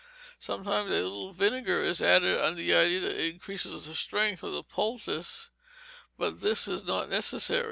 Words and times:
Sometimes 0.39 0.89
a 0.89 0.95
little 1.03 1.31
vinegar 1.31 1.83
is 1.83 2.01
added 2.01 2.35
under 2.39 2.59
the 2.59 2.73
idea 2.73 3.01
that 3.01 3.15
it 3.17 3.35
increases 3.35 3.85
the 3.85 3.93
strength 3.93 4.41
of 4.41 4.51
the 4.51 4.63
poultice, 4.63 5.51
but 6.17 6.41
this 6.41 6.67
is 6.67 6.83
not 6.83 7.07
necessary. 7.07 7.59